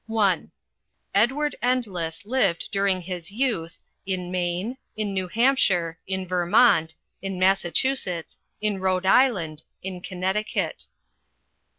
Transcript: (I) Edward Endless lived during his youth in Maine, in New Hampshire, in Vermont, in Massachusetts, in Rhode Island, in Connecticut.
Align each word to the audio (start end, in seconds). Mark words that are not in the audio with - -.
(I) 0.11 0.45
Edward 1.13 1.55
Endless 1.61 2.25
lived 2.25 2.69
during 2.71 3.01
his 3.01 3.29
youth 3.29 3.77
in 4.03 4.31
Maine, 4.31 4.77
in 4.97 5.13
New 5.13 5.27
Hampshire, 5.27 5.99
in 6.07 6.27
Vermont, 6.27 6.95
in 7.21 7.37
Massachusetts, 7.37 8.39
in 8.59 8.79
Rhode 8.79 9.05
Island, 9.05 9.61
in 9.83 10.01
Connecticut. 10.01 10.85